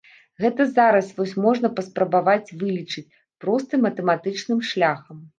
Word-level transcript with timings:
Гэта 0.43 0.63
зараз 0.67 1.09
вось 1.17 1.33
можна 1.43 1.69
паспрабаваць 1.79 2.53
вылічыць, 2.61 3.15
простым 3.45 3.79
матэматычным 3.87 4.59
шляхам. 4.71 5.21